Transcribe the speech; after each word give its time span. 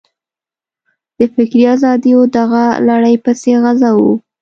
د 1.17 1.19
فکري 1.33 1.63
ازادیو 1.75 2.19
دغه 2.37 2.63
لړۍ 2.87 3.15
پسې 3.23 3.53
غځوو. 3.63 4.11